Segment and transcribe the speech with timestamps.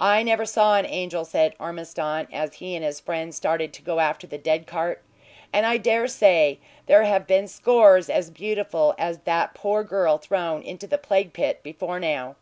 [0.00, 4.00] "I never saw an angel," said Ormiston, as he and his friend started to go
[4.00, 5.02] after the dead cart.
[5.52, 10.62] "And I dare say there have been scores as beautiful as that poor girl thrown
[10.62, 12.36] into the plague pit before now.